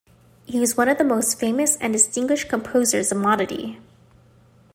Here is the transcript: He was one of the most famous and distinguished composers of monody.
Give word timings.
He 0.45 0.59
was 0.59 0.75
one 0.75 0.89
of 0.89 0.97
the 0.97 1.03
most 1.03 1.37
famous 1.39 1.75
and 1.75 1.93
distinguished 1.93 2.49
composers 2.49 3.11
of 3.11 3.19
monody. 3.19 3.77